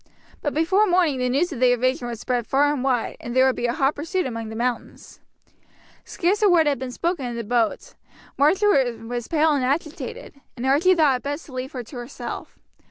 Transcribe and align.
But 0.41 0.55
before 0.55 0.87
morning 0.87 1.19
the 1.19 1.29
news 1.29 1.53
of 1.53 1.59
the 1.59 1.73
evasion 1.73 2.07
would 2.07 2.17
spread 2.17 2.47
far 2.47 2.73
and 2.73 2.83
wide, 2.83 3.17
and 3.19 3.35
there 3.35 3.45
would 3.45 3.55
be 3.55 3.67
a 3.67 3.73
hot 3.73 3.93
pursuit 3.93 4.25
among 4.25 4.49
the 4.49 4.55
mountains. 4.55 5.19
Scarce 6.05 6.41
a 6.41 6.49
word 6.49 6.65
had 6.65 6.79
been 6.79 6.89
spoken 6.91 7.27
in 7.27 7.35
the 7.35 7.43
boat. 7.43 7.93
Marjory 8.35 8.95
was 8.95 9.27
pale 9.27 9.51
and 9.51 9.63
agitated, 9.63 10.41
and 10.57 10.65
Archie 10.65 10.95
thought 10.95 11.17
it 11.17 11.21
best 11.21 11.45
to 11.45 11.53
leave 11.53 11.73
her 11.73 11.83
to 11.83 11.97
herself. 11.97 12.57